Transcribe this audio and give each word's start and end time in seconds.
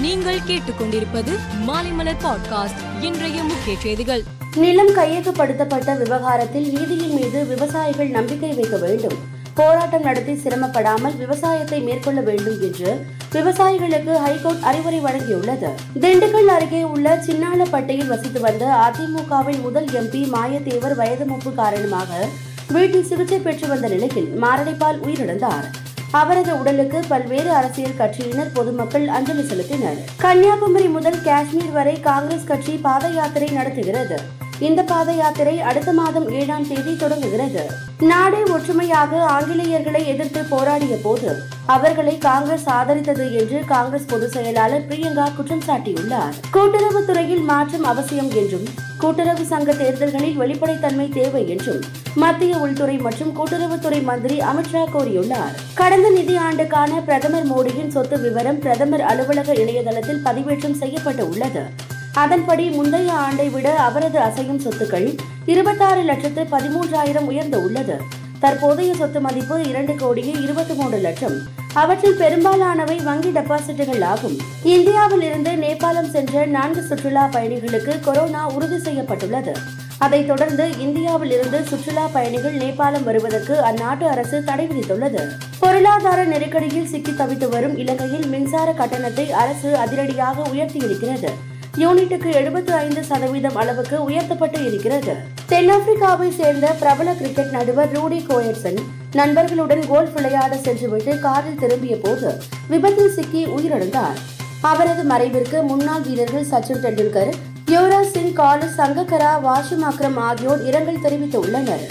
நீங்கள் 0.00 0.38
கேட்டுக்கொண்டிருப்பது 0.46 1.32
மாலைமலர் 1.66 2.20
பாட்காஸ்ட் 2.22 2.80
இன்றைய 3.00 3.42
முக்கிய 3.42 3.76
செய்திகள். 3.78 4.22
நிலம் 4.56 4.88
கையகப்படுத்தப்பட்ட 4.88 5.98
விவகாரத்தில் 5.98 6.72
நீதியின் 6.72 7.14
மீது 7.14 7.46
விவசாயிகள் 7.46 8.08
நம்பிக்கை 8.08 8.52
வைக்க 8.52 8.76
வேண்டும். 8.76 9.16
போராட்டம் 9.54 10.02
நடத்தி 10.02 10.32
சிரமப்படாமல் 10.32 11.16
விவசாயத்தை 11.16 11.80
மேற்கொள்ள 11.80 12.20
வேண்டும் 12.20 12.60
என்று 12.60 13.06
விவசாயிகளுக்கு 13.32 14.14
ஹைகோர்ட் 14.14 14.62
அறிவுரை 14.62 15.00
வழங்கியுள்ளது. 15.00 15.70
திண்டுக்கல் 16.00 16.52
அருகே 16.56 16.82
உள்ள 16.82 17.16
சின்னாளப்பட்டியில் 17.26 18.06
வசித்து 18.06 18.40
வந்த 18.40 18.66
அதிமுகவின் 18.66 19.60
முதல் 19.60 19.86
எம்பி 19.86 20.22
மாயத்தேவர் 20.36 20.94
வயது 20.94 21.24
மூப்பு 21.24 21.54
காரணமாக 21.54 22.28
வீட்டில் 22.68 23.04
சிகிச்சை 23.04 23.38
பெற்று 23.38 23.68
வந்த 23.68 23.88
நிலையில் 23.88 24.42
மாரடைப்பால் 24.42 25.00
உயிரிழந்தார். 25.06 25.68
அவரது 26.10 26.58
உடலுக்கு 26.58 27.02
பல்வேறு 27.08 27.52
அரசியல் 27.52 27.96
கட்சியினர் 27.98 28.52
பொதுமக்கள் 28.54 29.08
அஞ்சலி 29.08 29.42
செலுத்தினர். 29.42 29.98
கன்னியாகுமரி 30.16 30.88
முதல் 30.88 31.22
காஷ்மீர் 31.22 31.70
வரை 31.70 32.00
காங்கிரஸ் 32.00 32.44
கட்சி 32.44 32.76
பாத 32.76 33.08
யாத்திரை 33.08 33.48
நடத்துகிறது. 33.48 34.20
இந்த 34.60 34.82
பாத 34.82 35.12
யாத்திரை 35.12 35.60
அடுத்த 35.60 35.92
மாதம் 35.92 36.30
ஏழாம் 36.30 36.68
தேதி 36.68 36.96
தொடங்குகிறது. 36.96 37.70
நாடே 38.00 38.42
ஒற்றுமையாக 38.42 39.28
ஆங்கிலேயர்களை 39.30 40.06
எதிர்த்து 40.06 40.44
போராடிய 40.44 40.96
போது 41.02 41.42
அவர்களை 41.66 42.18
காங்கிரஸ் 42.18 42.68
ஆதரித்தது 42.68 43.38
என்று 43.40 43.64
காங்கிரஸ் 43.66 44.06
பொதுச் 44.06 44.30
செயலாளர் 44.30 44.86
பிரியங்கா 44.88 45.34
குற்றம் 45.36 45.62
சாட்டியுள்ளார். 45.66 46.36
கூட்டுறவுத்துறையில் 46.52 47.44
மாற்றம் 47.44 47.84
அவசியம் 47.84 48.30
என்றும் 48.30 48.68
கூட்டுறவு 48.98 49.44
சங்க 49.44 49.72
தேர்தல்களில் 49.72 50.38
வெளிப்படைத்தன்மை 50.40 51.12
தேவை 51.12 51.48
என்றும் 51.48 51.82
மத்திய 52.14 52.56
உள்துறை 52.56 52.96
மற்றும் 52.96 53.36
கூட்டுறவுத்துறை 53.36 54.02
மந்திரி 54.02 54.38
அமித்ஷா 54.38 54.84
கூறியுள்ளார். 54.94 55.54
கடந்த 55.74 56.10
நிதி 56.10 56.36
ஆண்டுக்கான 56.36 57.00
பிரதமர் 57.00 57.50
மோடியின் 57.52 57.88
சொத்து 57.88 58.20
விவரம் 58.20 58.58
பிரதமர் 58.58 59.00
அலுவலக 59.00 59.54
இணையதளத்தில் 59.54 60.24
பதிவேற்றம் 60.24 60.72
செய்யப்பட்டு 60.72 61.28
உள்ளது. 61.28 61.79
அதன்படி 62.14 62.68
முந்தைய 62.68 63.12
ஆண்டை 63.12 63.48
விட 63.48 63.78
அவரது 63.78 64.18
அசையும் 64.18 64.60
சொத்துக்கள் 64.60 65.18
இருபத்தாறு 65.46 66.02
லட்சத்து 66.02 66.42
பதிமூன்றாயிரம் 66.42 67.26
உயர்ந்து 67.26 67.62
உள்ளது. 67.62 68.00
தற்போதைய 68.38 68.94
சொத்து 68.94 69.20
மதிப்பு 69.20 69.68
இரண்டு 69.68 69.94
கோடியே 69.94 70.32
இருபத்தி 70.42 70.74
மூன்று 70.74 70.98
லட்சம். 70.98 71.36
அவற்றில் 71.72 72.16
பெரும்பாலானவை 72.16 72.96
வங்கி 72.96 73.28
டெபாசிட்டுகள் 73.28 74.04
ஆகும். 74.04 74.36
இந்தியாவில் 74.62 75.22
இருந்து 75.22 75.50
நேபாளம் 75.50 76.10
சென்ற 76.10 76.46
நான்கு 76.46 76.82
சுற்றுலா 76.82 77.26
பயணிகளுக்கு 77.26 78.00
கொரோனா 78.00 78.48
உறுதி 78.48 78.78
செய்யப்பட்டுள்ளது. 78.78 79.56
அதைத் 79.98 80.26
தொடர்ந்து 80.26 80.78
இந்தியாவில் 80.78 81.30
இருந்து 81.30 81.64
சுற்றுலா 81.64 82.06
பயணிகள் 82.06 82.56
நேபாளம் 82.56 83.04
வருவதற்கு 83.04 83.54
அந்நாட்டு 83.54 84.02
அரசு 84.02 84.44
தடை 84.44 84.66
விதித்துள்ளது. 84.66 85.30
பொருளாதார 85.58 86.24
நெருக்கடியில் 86.24 86.86
சிக்கி 86.86 87.10
தவித்து 87.10 87.48
வரும் 87.48 87.76
இலங்கையில் 87.76 88.26
மின்சார 88.26 88.72
கட்டணத்தை 88.72 89.32
அரசு 89.32 89.76
அதிரடியாக 89.76 90.42
உயர்த்தியிருக்கிறது. 90.42 91.28
யூனிட்டுக்கு 91.76 92.28
எழுபத்தி 92.30 92.70
ஐந்து 92.70 93.04
சதவீதம் 93.04 93.54
அளவுக்கு 93.54 94.04
உயர்த்தப்பட்டு 94.04 94.64
இருக்கிறது. 94.64 95.16
தென்னாப்பிரிக்காவை 95.48 96.30
சேர்ந்த 96.30 96.66
பிரபல 96.66 97.12
கிரிக்கெட் 97.12 97.50
நடுவர் 97.50 97.92
ரூடி 97.92 98.26
கோயட்சன் 98.28 98.78
நண்பர்களுடன் 99.12 99.88
கோல்ஃப் 99.88 100.12
விளையாட 100.14 100.56
சென்றுவிட்டு 100.56 101.18
காரில் 101.18 101.58
திரும்பிய 101.58 101.98
போது 101.98 102.42
விபத்தில் 102.68 103.10
சிக்கி 103.10 103.46
உயிரிழந்தார். 103.46 104.18
அவரது 104.60 105.02
மறைவிற்கு 105.02 105.62
முன்னாள் 105.62 106.00
வீரர்கள் 106.00 106.46
சச்சின் 106.46 106.82
டெண்டுல்கர் 106.82 107.32
யுவராஜ் 107.66 108.10
சிங் 108.10 108.34
காலு 108.34 108.68
சங்கக்கரா 108.76 109.40
வாஷிம் 109.40 109.90
அக்ரம் 109.90 110.16
ஆகியோர் 110.16 110.66
இரங்கல் 110.66 111.02
தெரிவித்துள்ளனர். 111.02 111.84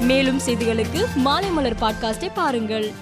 மேலும் 0.00 0.40
செய்திகளுக்கு 0.46 1.06
மாலை 1.14 1.50
மலர் 1.50 1.80
பாட்காஸ்டை 1.80 2.28
பாருங்கள். 2.34 2.92